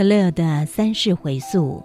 [0.00, 1.84] 克勒尔的三世回溯。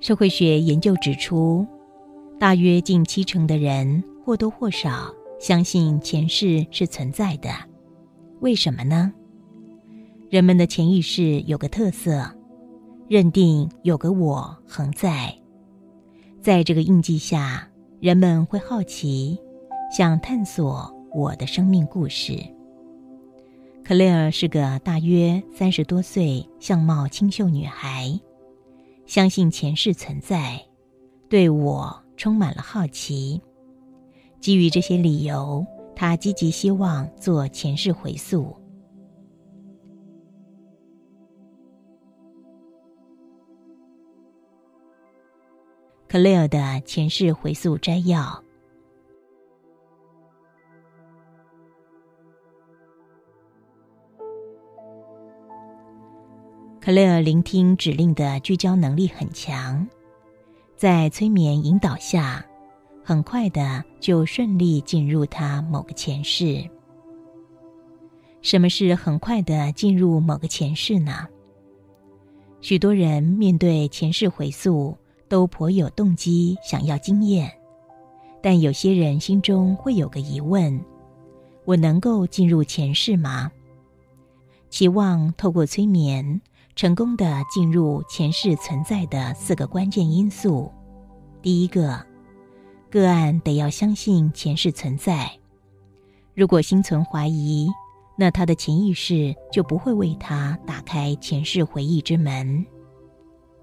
[0.00, 1.66] 社会学研究指出，
[2.40, 7.50] 大约近七成的人或多或少相信前世是存在的。
[8.40, 9.12] 为什么呢？
[10.30, 12.24] 人们的潜意识有个特色，
[13.08, 15.36] 认定有个我恒在，
[16.40, 17.68] 在这个印记下，
[18.00, 19.38] 人们会好奇，
[19.94, 22.42] 想探索我的生命故事。
[23.88, 28.20] 克莱尔是个大约三十多岁、相貌清秀女孩，
[29.06, 30.62] 相信前世存在，
[31.30, 33.40] 对我充满了好奇。
[34.40, 38.54] 基于这些理由，她积极希望做前世回溯。
[46.06, 48.44] 克莱尔的前世回溯摘要。
[56.88, 59.86] 克莱尔聆听指令的聚焦能力很强，
[60.74, 62.42] 在催眠引导下，
[63.04, 66.66] 很快的就顺利进入他某个前世。
[68.40, 71.28] 什么是很快的进入某个前世呢？
[72.62, 74.96] 许多人面对前世回溯
[75.28, 77.52] 都颇有动机，想要经验，
[78.42, 80.82] 但有些人心中会有个疑问：
[81.66, 83.52] 我能够进入前世吗？
[84.70, 86.40] 期望透过催眠。
[86.78, 90.72] 成功的进入前世存在的四个关键因素：
[91.42, 92.00] 第一个，
[92.88, 95.28] 个案得要相信前世存在。
[96.36, 97.68] 如果心存怀疑，
[98.16, 102.64] 那他的潜意识就不会为他打开前世回忆之门。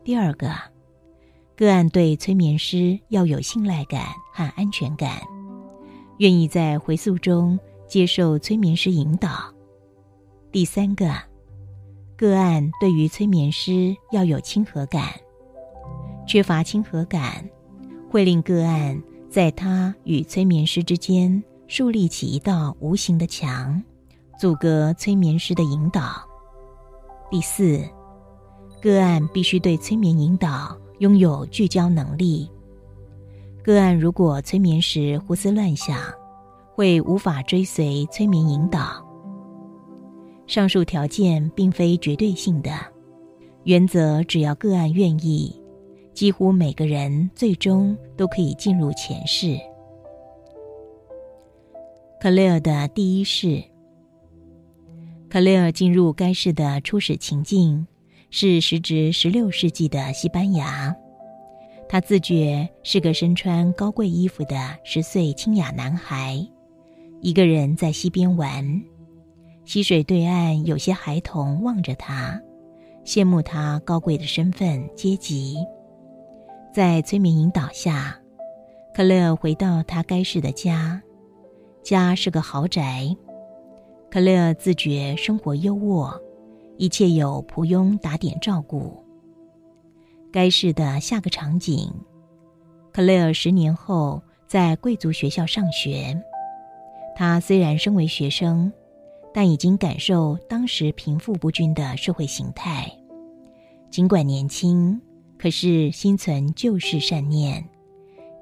[0.04, 0.54] 第二个，
[1.56, 5.22] 个案对催眠师要有信赖感和安全感，
[6.18, 7.58] 愿意在回溯中
[7.88, 9.30] 接受催眠师引导。
[10.52, 11.16] 第三个。
[12.18, 15.04] 个案对于催眠师要有亲和感，
[16.26, 17.48] 缺乏亲和感，
[18.10, 23.84] 会令个案在他与催眠师之间树立起一道无形的墙，
[24.40, 26.04] 阻隔催眠师的引导。
[27.30, 27.84] 第四，
[28.82, 32.50] 个案必须对催眠引导拥有聚焦能力。
[33.62, 36.00] 个案如果催眠时胡思乱想，
[36.74, 39.05] 会无法追随催眠引导。
[40.48, 42.72] 上述条件并非绝对性的，
[43.64, 45.60] 原则只要个案愿意，
[46.14, 49.58] 几乎每个人最终都可以进入前世。
[52.22, 53.64] 克雷尔的第一世，
[55.30, 57.86] 克雷尔进入该世的初始情境
[58.30, 60.96] 是时值十六世纪的西班牙，
[61.90, 66.40] 他自觉是个身穿高贵衣服的十岁清雅男孩，
[67.22, 68.84] 一个人在溪边玩。
[69.66, 72.40] 溪水对岸，有些孩童望着他，
[73.04, 75.58] 羡慕他高贵的身份阶级。
[76.72, 78.16] 在催眠引导下，
[78.94, 81.02] 克雷尔回到他该市的家，
[81.82, 83.10] 家是个豪宅。
[84.12, 86.16] 克雷尔自觉生活优渥，
[86.78, 89.04] 一切有仆佣打点照顾。
[90.32, 91.92] 该市的下个场景，
[92.94, 96.16] 克雷尔十年后在贵族学校上学。
[97.16, 98.72] 他虽然身为学生。
[99.36, 102.90] 但已经感受当时贫富不均的社会形态，
[103.92, 105.02] 尽管年轻，
[105.38, 107.62] 可是心存旧世善念，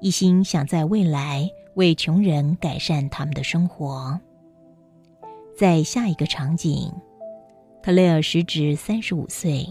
[0.00, 4.20] 一心想在未来为穷人改善他们的生活。
[5.58, 6.92] 在下一个场景，
[7.82, 9.66] 克雷尔时值三十五岁，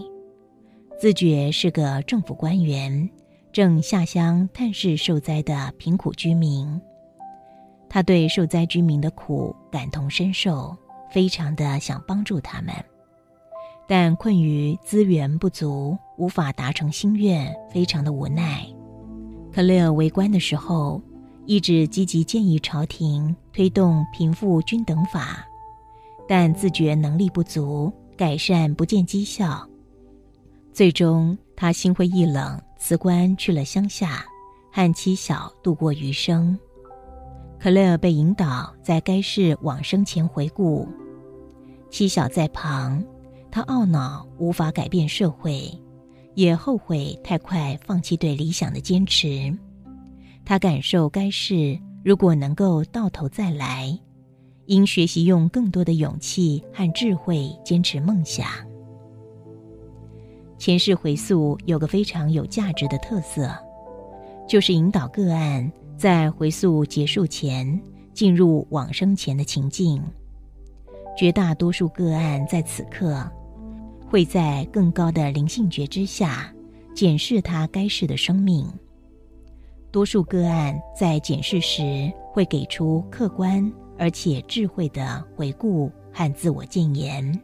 [1.00, 3.08] 自觉是个政府官员，
[3.50, 6.78] 正下乡探视受灾的贫苦居民。
[7.88, 10.76] 他对受灾居民的苦感同身受。
[11.14, 12.74] 非常的想帮助他们，
[13.86, 18.66] 但困于资源不足，无法达成心愿，非常的无奈。
[19.52, 21.00] 克雷尔为官的时候，
[21.46, 25.46] 一直积极建议朝廷推动贫富均等法，
[26.26, 29.64] 但自觉能力不足，改善不见绩效。
[30.72, 34.24] 最终，他心灰意冷，辞官去了乡下，
[34.72, 36.58] 和妻小度过余生。
[37.60, 40.88] 克雷尔被引导在该市往生前回顾。
[41.94, 43.00] 妻小在旁，
[43.52, 45.70] 他懊恼无法改变社会，
[46.34, 49.56] 也后悔太快放弃对理想的坚持。
[50.44, 53.96] 他感受该事如果能够到头再来，
[54.66, 58.44] 应学习用更多的勇气和智慧坚持梦想。
[60.58, 63.48] 前世回溯有个非常有价值的特色，
[64.48, 67.80] 就是引导个案在回溯结束前
[68.12, 70.02] 进入往生前的情境。
[71.16, 73.30] 绝大多数个案在此刻
[74.06, 76.52] 会在更高的灵性觉知下
[76.94, 78.66] 检视他该世的生命。
[79.90, 87.40] 多数个案在检视时会给出客观而且智慧的回顾和自我谏言。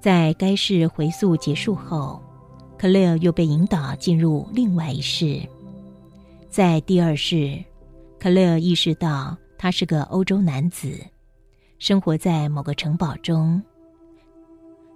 [0.00, 2.20] 在该世回溯结束后，
[2.76, 5.40] 克雷尔又被引导进入另外一世。
[6.48, 7.62] 在第二世，
[8.18, 10.98] 克雷尔意识到他是个欧洲男子，
[11.78, 13.62] 生活在某个城堡中。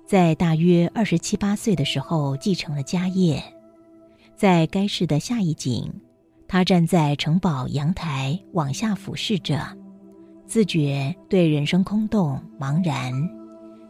[0.06, 3.42] 在大约二十七八岁的时候，继承了家业。
[4.34, 5.92] 在该市的下一景，
[6.48, 9.60] 他站在城堡阳台往下俯视着，
[10.46, 13.12] 自觉对人生空洞茫然。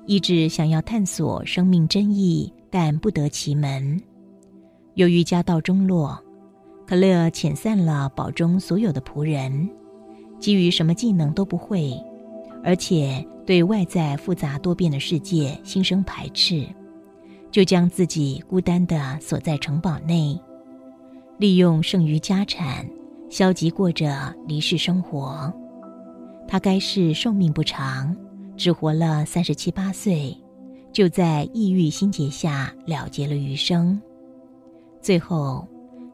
[0.06, 4.02] 一直想要探索生命真意，但不得其门。
[4.94, 6.20] 由于家道中落，
[6.88, 9.70] 可乐遣散了堡中所有的仆人，
[10.40, 11.96] 基于什么技能都不会，
[12.62, 16.66] 而且对外在复杂多变的世界心生排斥，
[17.50, 20.38] 就将自己孤单地锁在城堡内，
[21.38, 22.88] 利用剩余家产，
[23.28, 25.52] 消极过着离世生活。
[26.46, 28.16] 他该是寿命不长。
[28.56, 30.36] 只活了三十七八岁，
[30.92, 33.98] 就在抑郁心结下了结了余生。
[35.00, 35.66] 最后，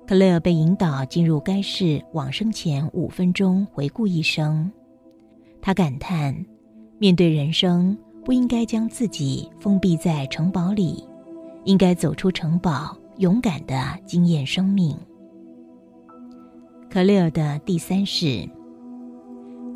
[0.06, 4.70] 克雷尔被引导进入该市往生前五分钟回顾一生。
[5.66, 6.32] 他感叹：
[6.96, 11.02] 面对人生，不应该将自己封闭在城堡里，
[11.64, 14.96] 应该走出城堡，勇敢的经验生命。
[16.88, 18.48] 克雷尔的第三世，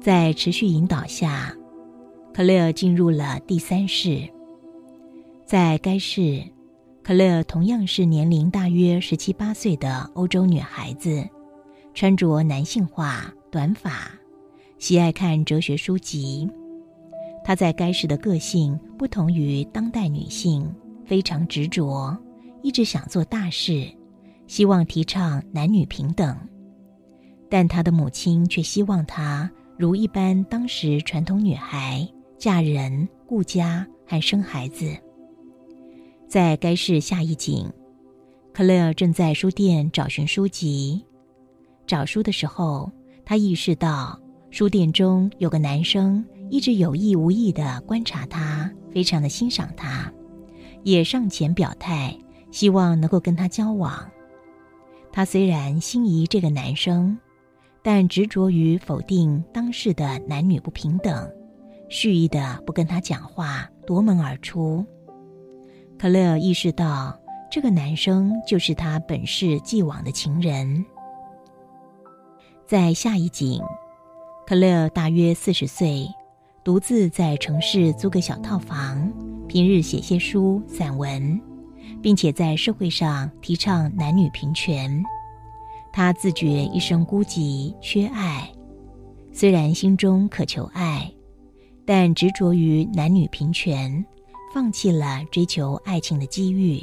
[0.01, 1.53] 在持续引导下。
[2.33, 4.23] 克雷尔进入了第三世，
[5.45, 6.41] 在该世，
[7.03, 11.29] 克雷尔同样是年龄大约十七八岁的欧洲女孩子，
[11.95, 14.09] 穿着男性化短发，
[14.81, 16.49] 喜爱看哲学书籍。
[17.45, 20.75] 她在该世的个性不同于当代女性，
[21.05, 22.17] 非常执着，
[22.63, 23.87] 一直想做大事，
[24.47, 26.35] 希望提倡男女平等。
[27.51, 32.09] 但她的母亲却希望她如一般当时传统女孩。
[32.39, 34.97] 嫁人、顾家还生孩子。
[36.27, 37.71] 在该市下一景，
[38.55, 41.05] 克雷尔正在书店找寻书籍。
[41.87, 42.91] 找书的时候，
[43.27, 44.19] 他意识到
[44.51, 50.13] 书店中有个男生一直有意无意的观察他，非常的欣赏他，
[50.83, 52.17] 也上前表态，
[52.51, 54.11] 希望能够跟他交往。
[55.13, 57.17] 他虽然心仪这个男生，
[57.81, 61.31] 但执着于否定当世的男女不平等。
[61.89, 64.85] 蓄意的不跟他讲话，夺门而出。
[65.97, 67.17] 克雷尔意识到，
[67.51, 70.85] 这个男生就是他本世既往的情人。
[72.67, 73.61] 在下一景，
[74.51, 76.09] 可乐大约四十岁，
[76.65, 79.09] 独自在城市租个小套房，
[79.47, 81.41] 平日写些书、散文，
[82.03, 85.01] 并且在社会上提倡男女平权。
[85.93, 88.51] 他自觉一生孤寂、缺爱，
[89.31, 91.09] 虽然心中渴求爱。
[91.87, 94.05] 但执着于男女平权，
[94.53, 96.83] 放弃了追求爱情的机遇。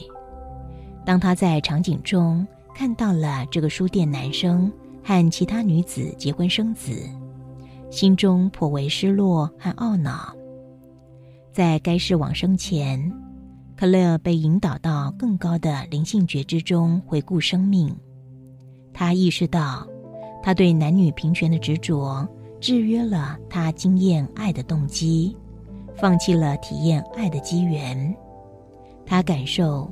[1.05, 4.71] 当他在场景中看到了这个书店男生
[5.03, 6.97] 和其他女子结婚生子，
[7.89, 10.33] 心中颇为失落和懊恼。
[11.51, 13.11] 在该世往生前，
[13.75, 17.95] 克雷尔被引导到更高的灵性觉知中回顾生命。
[18.93, 19.87] 他意识到，
[20.43, 22.27] 他对男女平权的执着。
[22.59, 25.37] 制约了他经验爱的动机，
[25.95, 28.15] 放弃了体验爱的机缘。
[29.05, 29.87] 他感受，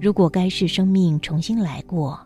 [0.00, 2.18] 如果该世生命重新来过，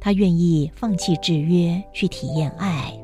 [0.00, 2.98] 他愿意放弃制约去体验爱。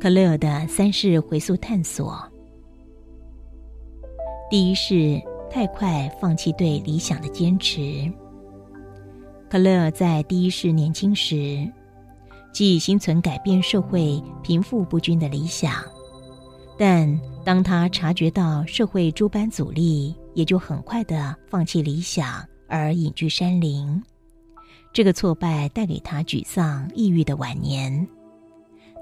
[0.00, 2.22] 克雷尔的三世回溯探索：
[4.48, 8.08] 第一是太快放弃对理想的坚持。
[9.50, 11.66] 克雷尔在第一世年轻时。
[12.50, 15.70] 既心存改变社会贫富不均的理想，
[16.78, 24.02] 但当他察觉到社会诸般阻力，也就很快的放弃理想而隐居山林。
[24.92, 28.08] 这个挫败带给他沮丧、抑郁的晚年。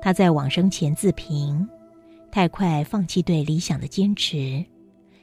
[0.00, 1.69] 他在往生前自评：
[2.31, 4.65] 太快放弃对理想的坚持，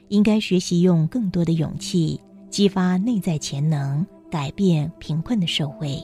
[0.08, 5.98] 应该学习用更多的勇气激发内在潜能，改变贫困的社会。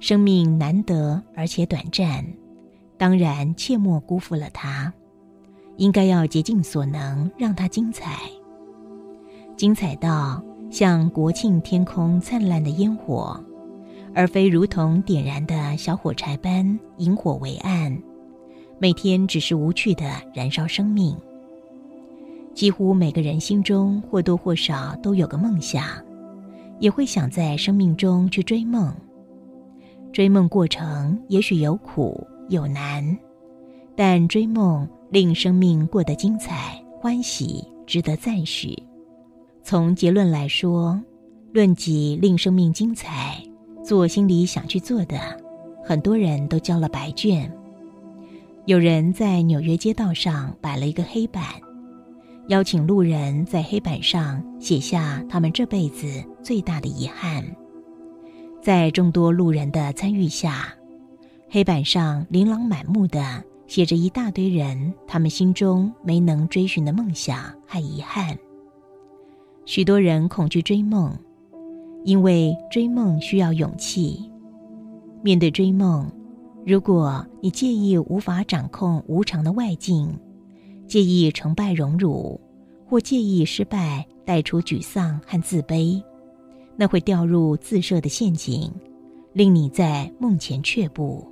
[0.00, 2.24] 生命难得而且短暂，
[2.96, 4.92] 当然切莫辜负了它。
[5.76, 8.18] 应该要竭尽所能让它精彩，
[9.56, 10.42] 精彩到
[10.72, 13.40] 像国庆天空灿烂的烟火，
[14.18, 17.96] 而非如同点燃的小火柴般引火为暗。
[18.80, 21.16] 每天只是无趣的燃烧生命。
[22.52, 25.84] 几乎每个人心中或多或少都有个梦想，
[26.80, 28.92] 也会想在生命中去追梦。
[30.12, 33.16] 追梦过程也许有苦有难，
[33.94, 34.88] 但追梦。
[35.10, 38.76] 令生命过得精彩、欢喜，值得赞许。
[39.62, 41.00] 从结论来说，
[41.50, 43.42] 论及令生命精彩、
[43.88, 45.18] 做心里想去做的，
[45.82, 47.50] 很多人都交了白卷。
[48.66, 51.42] 有人在纽约街道上摆了一个黑板，
[52.48, 57.42] 邀请路人在黑板上写下他们这辈子最大的遗憾。
[58.60, 60.68] 在众多路人的参与下，
[61.48, 63.42] 黑板上琳琅满目的。
[63.66, 68.36] 写着一大堆人，他们心中没能追寻的梦想和遗憾。
[69.64, 71.10] 许多人恐惧追梦，
[72.08, 74.18] 因为追梦需要勇气。
[75.20, 76.10] 面对追梦，
[76.64, 80.18] 如果你介意无法掌控无常的外境，
[80.86, 82.40] 介意成败荣辱，
[82.86, 86.02] 或介意失败带出沮丧和自卑，
[86.76, 88.72] 那会掉入自设的陷阱，
[89.34, 91.30] 令你在梦前却步。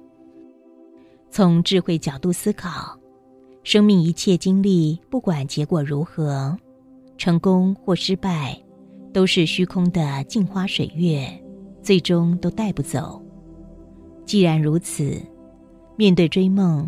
[1.31, 2.95] 从智慧角度思考，
[3.63, 6.55] 生命一切经历，不管结果如何，
[7.17, 8.61] 成功或失败，
[9.17, 11.27] 都是虚空的镜花水月，
[11.81, 13.19] 最终都带不走。
[14.27, 15.19] 既然如此，
[15.97, 16.87] 面对追梦，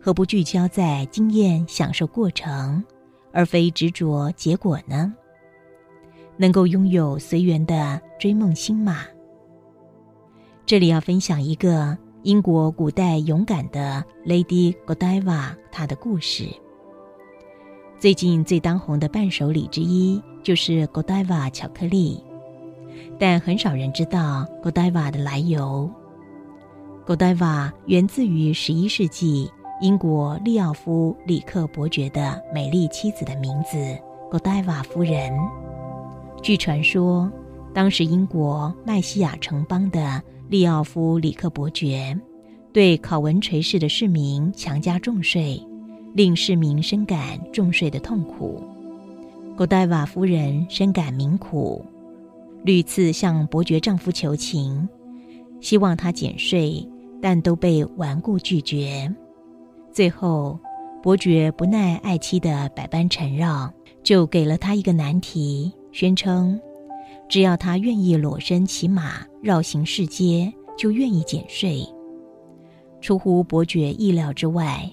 [0.00, 2.82] 何不聚焦在经验、享受过程，
[3.30, 5.12] 而非执着结果呢？
[6.38, 9.02] 能够拥有随缘的追梦心吗？
[10.64, 11.94] 这里要分享一个。
[12.22, 16.48] 英国古代勇敢的 Lady Godiva，她的故事。
[18.00, 22.22] 最近最当红的伴手礼之一就是 Godiva 巧克力，
[23.18, 25.90] 但很少人知道 Godiva 的来由。
[27.04, 29.50] Godiva 源自于十一世纪
[29.80, 33.76] 英国利奥夫里克伯爵的美丽妻子的名字
[34.30, 35.32] Godiva 夫人。
[36.40, 37.28] 据传说，
[37.74, 40.22] 当时英国麦西亚城邦的。
[40.48, 42.16] 利奥夫里克伯爵
[42.72, 45.60] 对考文垂市的市民强加重税，
[46.14, 47.18] 令市民深感
[47.52, 48.62] 重税的痛苦。
[49.56, 51.82] 古代瓦夫人深感民苦，
[52.62, 54.86] 屡次向伯爵丈夫求情，
[55.62, 56.86] 希望他减税，
[57.22, 59.10] 但都被顽固拒绝。
[59.90, 60.60] 最后，
[61.02, 63.72] 伯爵不耐爱妻的百般缠绕，
[64.02, 66.60] 就给了他一个难题，宣称。
[67.26, 71.82] 只要他愿意裸身骑马绕行市街，就愿意减税。
[73.00, 74.86] 出乎伯爵意料之外，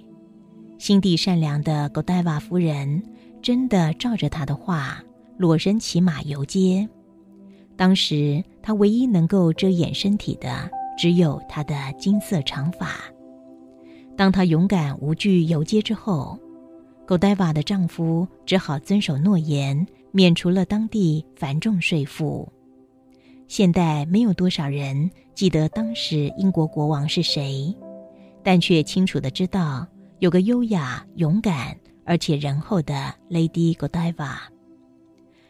[0.78, 3.04] 心地善良的戈戴瓦夫人
[3.44, 5.04] 真的照着他的话
[5.38, 6.90] 裸身骑马游街。
[7.76, 12.96] 当时他唯一能够遮掩身体的，只有他的金色长发。
[14.18, 16.40] 当他勇敢无惧游街之后，
[17.06, 19.86] 狗戴瓦的丈夫只好遵守诺言。
[20.16, 22.48] 免除了当地繁重税赋。
[23.48, 27.76] 现代没有多少人记得当时英国国王是谁，
[28.44, 29.88] 但却清楚的知道
[30.20, 34.36] 有个优雅、勇敢而且仁厚的 Lady Godiva。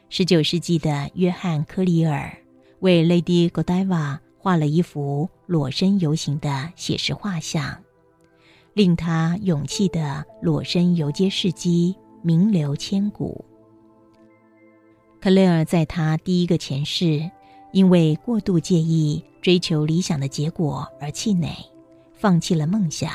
[0.10, 2.36] 十九世纪的约翰·科里尔
[2.80, 7.82] 为 Lady Godiva 画了一幅裸身游行的写实画像，
[8.74, 13.44] 令他勇气的裸身游街事迹名留千古。
[15.20, 17.32] 克雷尔在他第一个前世，
[17.72, 21.50] 因为过度介意追求理想的结果而气馁，
[22.14, 23.12] 放弃了梦想。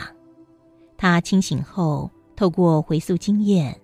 [0.97, 3.77] 他清醒后，透过回溯经验，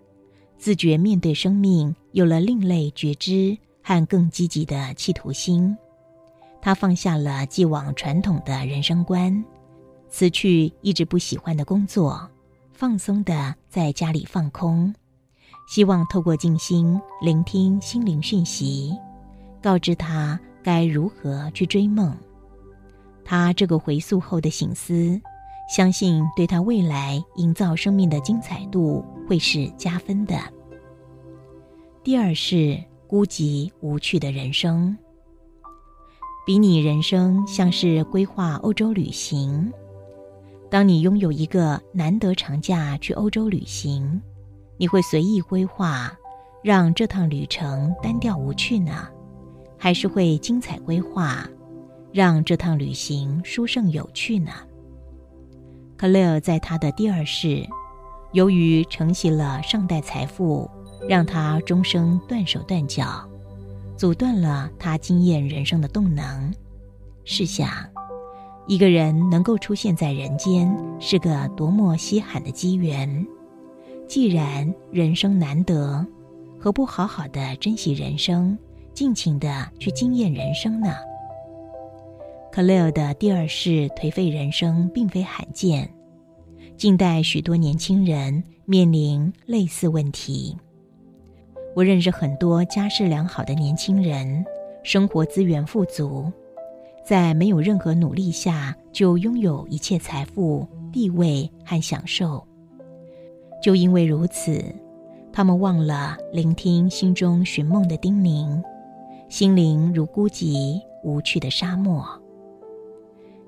[0.57, 5.77] 自觉面对生命有了另类觉知和更积极的企图心。
[6.63, 9.45] 他放下了既往传统的人生观，
[10.09, 12.31] 辞去一直不喜欢的工作，
[12.73, 14.95] 放松的在家里放空。
[15.67, 18.97] 希望透过静心聆听心灵讯息，
[19.61, 22.17] 告知他该如何去追梦。
[23.25, 25.21] 他这个回溯后的醒思，
[25.69, 30.39] 相信对他未来营造生命的精彩度会是加分的。
[32.03, 34.97] 第二是孤寂无趣的人生，
[36.45, 39.73] 比拟人生像是规划欧洲旅行。
[40.71, 44.21] 当你拥有一个难得长假去欧洲旅行，
[44.77, 46.13] 你会随意规划，
[46.63, 49.09] 让这趟旅程单调无趣呢，
[49.79, 51.49] 还是会精彩规划，
[52.13, 54.53] 让这趟旅行殊胜有趣呢？
[55.97, 57.67] 克雷尔在他的第二世，
[58.33, 60.69] 由于承袭了上代财富，
[61.09, 63.29] 让他终生断手断脚，
[63.97, 66.53] 阻断了他经验人生的动能。
[67.25, 67.69] 试想。
[68.67, 73.27] 一个人能够出现在人间，是个多么稀罕的机缘！
[74.09, 76.07] 既然人生难得，
[76.59, 78.57] 何不好好的珍惜人生，
[78.95, 80.95] 尽情的去经验人生呢？
[82.55, 85.93] 克雷尔的第二世颓废人生并非罕见，
[86.77, 90.57] 近代许多年轻人面临类似问题。
[91.75, 94.45] 我认识很多家世良好的年轻人，
[94.85, 96.31] 生活资源富足。
[97.05, 102.41] 在没有任何努力下，就拥有一切财富、地位和享受。
[103.61, 104.65] 就因为如此，
[105.33, 108.63] 他们忘了聆听心中寻梦的叮咛，
[109.29, 112.07] 心灵如孤寂无趣的沙漠。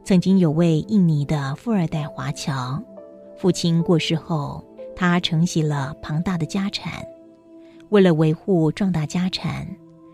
[0.06, 2.80] 曾经有位印尼的富二代华侨，
[3.36, 7.04] 父亲过世后，他承袭了庞大的家产。
[7.88, 9.66] 为了维护壮大家产，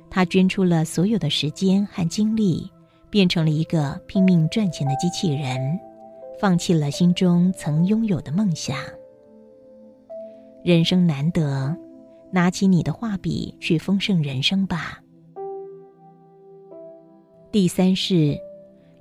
[0.09, 2.71] 他捐出了所有的时间和精力。
[3.11, 5.79] 变成了一个拼命赚钱的机器人，
[6.41, 8.75] 放弃了心中曾拥有的梦想。
[10.65, 11.77] 人生难得，
[12.31, 15.03] 拿起你的画笔去丰盛人生吧。
[17.51, 18.35] 第三是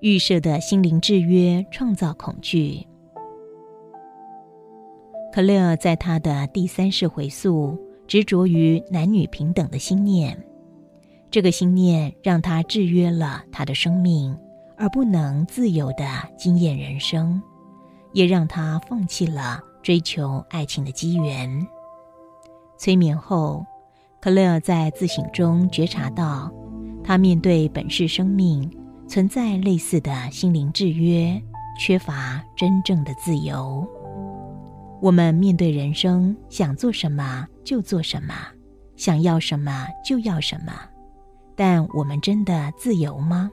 [0.02, 2.88] 预设的心灵制约，创造恐惧。
[5.32, 7.78] 克雷尔在他的第三世回溯，
[8.08, 10.36] 执着于男女平等的心念。
[11.30, 14.36] 这个心念让他制约了他的生命，
[14.76, 16.04] 而不能自由的
[16.36, 17.40] 经验人生，
[18.12, 21.48] 也让他放弃了追求爱情的机缘。
[22.76, 23.64] 催眠后，
[24.20, 26.52] 克雷尔在自省中觉察到，
[27.04, 28.68] 他面对本世生命
[29.12, 31.38] 存在类似的心灵制约，
[31.78, 33.86] 缺乏真正的自由。
[35.02, 38.34] 我们面对人生，想做什么就做什么，
[38.96, 40.72] 想要什么就要什么。
[41.58, 43.52] 但我们真的自由吗？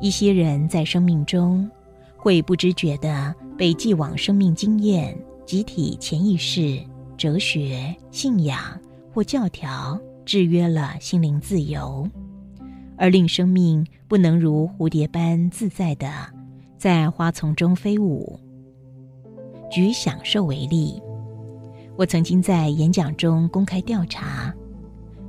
[0.00, 1.68] 一些人在生命中
[2.16, 6.80] 会不知觉的被既往生命经验、集体潜意识、
[7.16, 8.60] 哲学、信仰
[9.12, 12.08] 或教条制约了心灵自由，
[12.96, 16.10] 而令生命不能如蝴蝶般自在的
[16.78, 18.38] 在花丛中飞舞。
[19.70, 21.00] 举享受为例，
[21.96, 24.54] 我曾经在演讲中公开调查，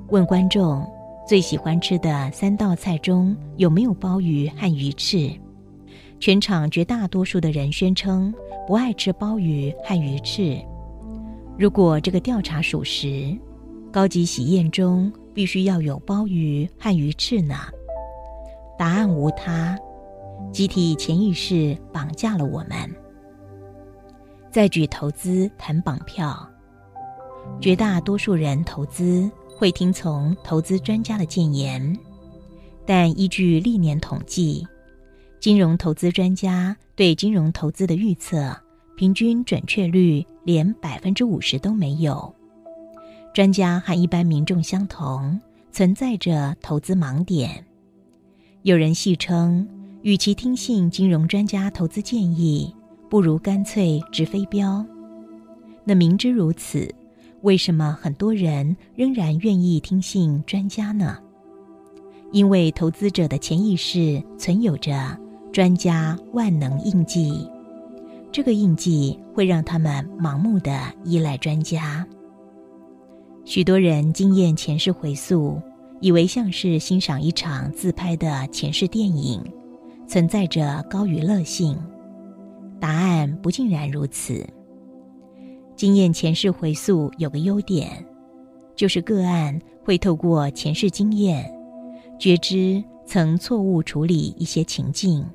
[0.09, 0.85] 问观众。
[1.25, 5.31] 最喜欢吃的三道菜中有没有鲍鱼和鱼翅？
[6.19, 8.33] 全场绝大多数的人宣称
[8.67, 10.59] 不爱吃鲍鱼和鱼翅。
[11.57, 13.33] 如果这个调查属实，
[13.89, 17.55] 高级喜宴中必须要有鲍鱼和鱼翅呢？
[18.77, 19.77] 答案无他，
[20.51, 22.89] 集体潜意识绑架了我们。
[24.51, 26.47] 再举投资谈绑票，
[27.59, 29.29] 绝大多数人投资。
[29.55, 31.97] 会听从投资专家的谏言，
[32.85, 34.67] 但依据历年统计，
[35.39, 38.53] 金融投资专家对金融投资的预测
[38.97, 42.35] 平均准确率连百分之五十都没有。
[43.33, 45.41] 专家和一般民众相同，
[45.71, 47.65] 存在着投资盲点。
[48.61, 49.67] 有人戏称，
[50.03, 52.71] 与其听信金融专家投资建议，
[53.09, 54.85] 不如干脆直飞镖。
[55.83, 56.87] 那明知如此。
[57.41, 61.17] 为什么很多人仍然愿意听信专家呢？
[62.31, 65.17] 因为投资者的潜意识存有着
[65.51, 67.49] 专家万能印记，
[68.31, 72.07] 这个印记会让他们盲目的依赖专家。
[73.45, 75.61] 许多人经验前世回溯，
[75.99, 79.41] 以为像是欣赏一场自拍的前世电影，
[80.07, 81.77] 存在着高娱乐性。
[82.79, 84.45] 答案不尽然如此。
[85.75, 87.89] 经验前世回溯有个优点，
[88.75, 91.45] 就是个案会透过前世经验，
[92.17, 95.25] 觉知曾错误处理一些情境。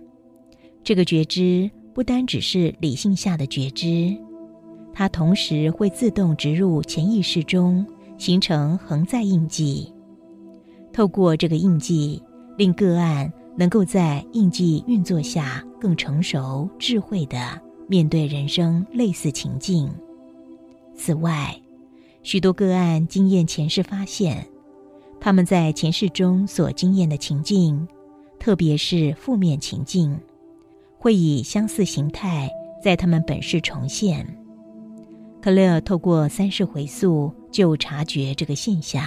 [0.82, 4.16] 这个觉知不单只是理性下的觉知，
[4.94, 7.84] 它同时会自动植入潜意识中，
[8.18, 9.90] 形成横在印记。
[10.92, 12.22] 透过这个印记，
[12.56, 17.38] 令个案能够在印记运作下更成熟、智慧的
[17.86, 19.88] 面对人生类似情境。
[20.94, 21.54] 此外，
[22.24, 24.44] 许多个案经验前世发现，
[25.20, 27.86] 他们在前世中所经验的情境，
[28.40, 30.18] 特别是负面情境，
[30.98, 32.50] 会以相似形态
[32.82, 34.26] 在他们本世重现。
[35.48, 39.02] 克勒透过三世回溯就察觉这个现象。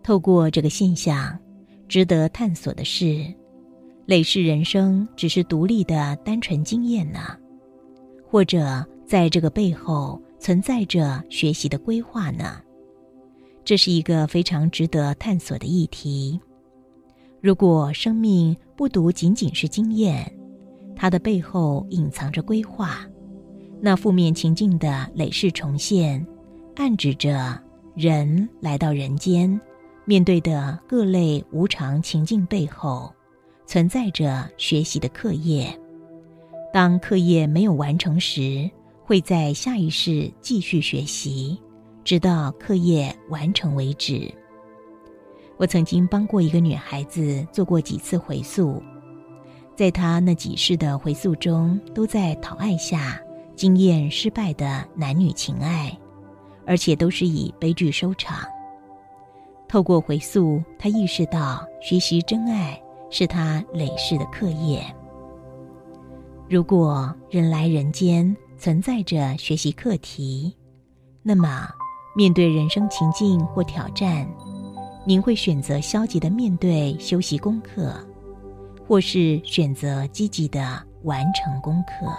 [0.00, 1.36] 透过这个现象，
[1.88, 3.26] 值得探索的是，
[4.06, 7.36] 累世人生只是独立的单纯经验呢，
[8.24, 12.60] 或者在这个背后存在着学习的规划呢？
[13.64, 16.38] 这是一个非常值得探索的议题。
[17.40, 20.32] 如果生命不独仅仅是经验，
[20.94, 23.04] 它的背后隐藏着规划，
[23.80, 26.24] 那负面情境的累世重现，
[26.76, 27.58] 暗指着
[27.94, 29.60] 人来到人间，
[30.04, 33.12] 面对的各类无常情境背后，
[33.66, 35.66] 存在着学习的课业。
[36.72, 38.70] 当课业没有完成时，
[39.02, 41.58] 会在下一世继续学习。
[42.02, 44.32] 直到课业完成为止。
[45.58, 48.82] 我曾经帮过一个女孩子做过几次回溯，
[49.76, 53.20] 在她那几世的回溯中，都在讨爱下
[53.60, 55.94] 经验失败的男女情爱，
[56.64, 58.48] 而且都是以悲剧收场。
[59.68, 64.82] 透过回溯，他意识到学习真爱是他累世的课业。
[66.48, 70.56] 如果人来人间存在着学习课题，
[71.22, 71.68] 那么。
[72.16, 74.26] 面对人生情境或挑战，
[75.06, 77.94] 您会选择消极的面对修习功课，
[78.88, 82.10] 或是选择积极的完成功课？